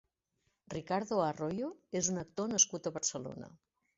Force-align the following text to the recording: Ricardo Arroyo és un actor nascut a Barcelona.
Ricardo 0.73 1.19
Arroyo 1.25 1.69
és 2.01 2.09
un 2.13 2.19
actor 2.23 2.51
nascut 2.57 2.89
a 2.91 2.95
Barcelona. 2.99 3.53